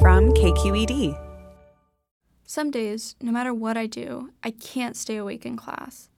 from 0.00 0.32
KQED. 0.32 1.18
Some 2.44 2.70
days, 2.70 3.16
no 3.20 3.30
matter 3.30 3.54
what 3.54 3.76
I 3.76 3.86
do, 3.86 4.30
I 4.42 4.50
can't 4.50 4.96
stay 4.96 5.16
awake 5.16 5.46
in 5.46 5.56
class. 5.56 6.08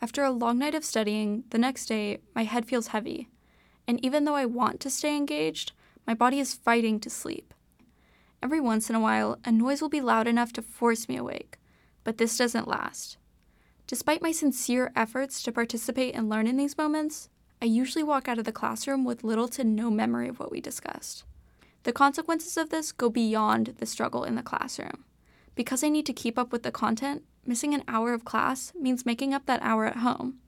After 0.00 0.22
a 0.22 0.30
long 0.30 0.58
night 0.58 0.74
of 0.74 0.84
studying, 0.84 1.44
the 1.50 1.58
next 1.58 1.86
day, 1.86 2.18
my 2.34 2.44
head 2.44 2.66
feels 2.66 2.88
heavy. 2.88 3.28
And 3.88 4.04
even 4.04 4.24
though 4.24 4.34
I 4.34 4.46
want 4.46 4.80
to 4.80 4.90
stay 4.90 5.16
engaged, 5.16 5.72
my 6.06 6.14
body 6.14 6.38
is 6.38 6.54
fighting 6.54 7.00
to 7.00 7.10
sleep. 7.10 7.52
Every 8.42 8.60
once 8.60 8.90
in 8.90 8.96
a 8.96 9.00
while, 9.00 9.38
a 9.44 9.50
noise 9.50 9.80
will 9.80 9.88
be 9.88 10.00
loud 10.00 10.26
enough 10.26 10.52
to 10.54 10.62
force 10.62 11.08
me 11.08 11.16
awake, 11.16 11.58
but 12.04 12.18
this 12.18 12.36
doesn't 12.36 12.68
last. 12.68 13.16
Despite 13.86 14.22
my 14.22 14.32
sincere 14.32 14.92
efforts 14.94 15.42
to 15.42 15.52
participate 15.52 16.14
and 16.14 16.28
learn 16.28 16.46
in 16.46 16.56
these 16.56 16.78
moments, 16.78 17.28
I 17.60 17.66
usually 17.66 18.04
walk 18.04 18.28
out 18.28 18.38
of 18.38 18.44
the 18.44 18.52
classroom 18.52 19.04
with 19.04 19.24
little 19.24 19.48
to 19.48 19.64
no 19.64 19.90
memory 19.90 20.28
of 20.28 20.38
what 20.38 20.50
we 20.50 20.60
discussed. 20.60 21.24
The 21.84 21.92
consequences 21.92 22.56
of 22.56 22.70
this 22.70 22.92
go 22.92 23.10
beyond 23.10 23.74
the 23.78 23.86
struggle 23.86 24.24
in 24.24 24.34
the 24.36 24.42
classroom. 24.42 25.04
Because 25.54 25.84
I 25.84 25.90
need 25.90 26.06
to 26.06 26.12
keep 26.12 26.38
up 26.38 26.50
with 26.50 26.62
the 26.62 26.72
content, 26.72 27.22
missing 27.46 27.74
an 27.74 27.84
hour 27.86 28.14
of 28.14 28.24
class 28.24 28.72
means 28.74 29.06
making 29.06 29.34
up 29.34 29.46
that 29.46 29.62
hour 29.62 29.84
at 29.84 29.98
home. 29.98 30.38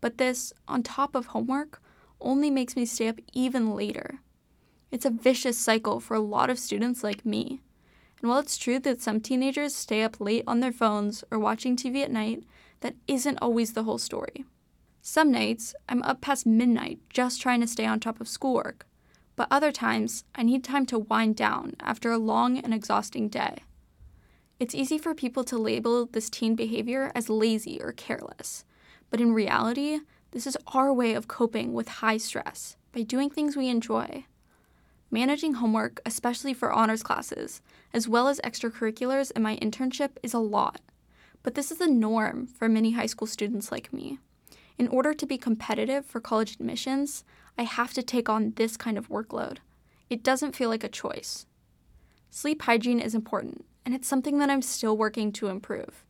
But 0.00 0.18
this, 0.18 0.52
on 0.68 0.84
top 0.84 1.16
of 1.16 1.26
homework, 1.26 1.82
only 2.20 2.48
makes 2.48 2.76
me 2.76 2.86
stay 2.86 3.08
up 3.08 3.18
even 3.32 3.74
later. 3.74 4.20
It's 4.92 5.04
a 5.04 5.10
vicious 5.10 5.58
cycle 5.58 5.98
for 5.98 6.14
a 6.14 6.20
lot 6.20 6.48
of 6.48 6.58
students 6.58 7.02
like 7.02 7.26
me. 7.26 7.60
And 8.20 8.30
while 8.30 8.38
it's 8.38 8.56
true 8.56 8.78
that 8.80 9.02
some 9.02 9.20
teenagers 9.20 9.74
stay 9.74 10.02
up 10.02 10.20
late 10.20 10.44
on 10.46 10.60
their 10.60 10.72
phones 10.72 11.24
or 11.30 11.38
watching 11.38 11.76
TV 11.76 12.02
at 12.02 12.10
night, 12.10 12.44
that 12.80 12.94
isn't 13.06 13.38
always 13.42 13.72
the 13.72 13.82
whole 13.82 13.98
story. 13.98 14.44
Some 15.02 15.32
nights, 15.32 15.74
I'm 15.88 16.02
up 16.04 16.20
past 16.20 16.46
midnight 16.46 17.00
just 17.10 17.40
trying 17.40 17.60
to 17.60 17.66
stay 17.66 17.84
on 17.84 17.98
top 17.98 18.20
of 18.20 18.28
schoolwork, 18.28 18.86
but 19.38 19.46
other 19.52 19.70
times 19.70 20.24
I 20.34 20.42
need 20.42 20.64
time 20.64 20.84
to 20.86 20.98
wind 20.98 21.36
down 21.36 21.76
after 21.78 22.10
a 22.10 22.18
long 22.18 22.58
and 22.58 22.74
exhausting 22.74 23.28
day. 23.28 23.58
It's 24.58 24.74
easy 24.74 24.98
for 24.98 25.14
people 25.14 25.44
to 25.44 25.56
label 25.56 26.06
this 26.06 26.28
teen 26.28 26.56
behavior 26.56 27.12
as 27.14 27.30
lazy 27.30 27.80
or 27.80 27.92
careless, 27.92 28.64
but 29.10 29.20
in 29.20 29.32
reality, 29.32 30.00
this 30.32 30.44
is 30.44 30.58
our 30.74 30.92
way 30.92 31.14
of 31.14 31.28
coping 31.28 31.72
with 31.72 31.86
high 32.02 32.16
stress 32.16 32.76
by 32.90 33.02
doing 33.02 33.30
things 33.30 33.56
we 33.56 33.68
enjoy. 33.68 34.24
Managing 35.08 35.54
homework, 35.54 36.00
especially 36.04 36.52
for 36.52 36.72
honors 36.72 37.04
classes, 37.04 37.62
as 37.94 38.08
well 38.08 38.26
as 38.26 38.40
extracurriculars 38.40 39.30
in 39.36 39.42
my 39.42 39.56
internship, 39.58 40.10
is 40.20 40.34
a 40.34 40.40
lot. 40.40 40.80
But 41.44 41.54
this 41.54 41.70
is 41.70 41.78
the 41.78 41.86
norm 41.86 42.48
for 42.48 42.68
many 42.68 42.90
high 42.90 43.06
school 43.06 43.28
students 43.28 43.70
like 43.70 43.92
me. 43.92 44.18
In 44.78 44.86
order 44.88 45.12
to 45.12 45.26
be 45.26 45.36
competitive 45.36 46.06
for 46.06 46.20
college 46.20 46.52
admissions, 46.54 47.24
I 47.58 47.64
have 47.64 47.92
to 47.94 48.02
take 48.02 48.28
on 48.28 48.52
this 48.54 48.76
kind 48.76 48.96
of 48.96 49.08
workload. 49.08 49.58
It 50.08 50.22
doesn't 50.22 50.54
feel 50.54 50.68
like 50.68 50.84
a 50.84 50.88
choice. 50.88 51.46
Sleep 52.30 52.62
hygiene 52.62 53.00
is 53.00 53.14
important, 53.14 53.64
and 53.84 53.92
it's 53.92 54.06
something 54.06 54.38
that 54.38 54.50
I'm 54.50 54.62
still 54.62 54.96
working 54.96 55.32
to 55.32 55.48
improve. 55.48 56.04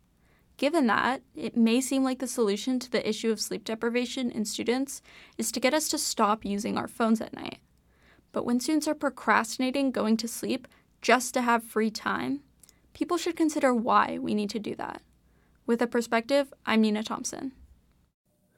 Given 0.59 0.87
that, 0.89 1.23
it 1.34 1.57
may 1.57 1.81
seem 1.81 2.05
like 2.05 2.19
the 2.19 2.27
solution 2.27 2.78
to 2.81 2.91
the 2.91 3.09
issue 3.09 3.31
of 3.31 3.41
sleep 3.41 3.65
deprivation 3.65 4.31
in 4.31 4.45
students 4.45 5.01
is 5.39 5.51
to 5.53 5.61
get 5.61 5.73
us 5.73 5.89
to 5.89 5.99
stop 5.99 6.45
using 6.45 6.77
our 6.77 6.89
phones 6.89 7.21
at 7.21 7.33
night. 7.33 7.61
But 8.33 8.45
when 8.45 8.61
students 8.61 8.87
are 8.89 8.95
procrastinating 8.95 9.93
going 9.93 10.17
to 10.19 10.28
sleep 10.28 10.69
just 11.01 11.33
to 11.34 11.43
have 11.43 11.62
free 11.62 11.91
time, 11.91 12.41
people 12.93 13.17
should 13.17 13.37
consider 13.37 13.73
why 13.73 14.19
we 14.19 14.34
need 14.34 14.51
to 14.51 14.59
do 14.59 14.75
that. 14.75 15.01
With 15.65 15.81
a 15.81 15.87
perspective, 15.87 16.53
I'm 16.67 16.83
Nina 16.83 17.05
Thompson. 17.05 17.53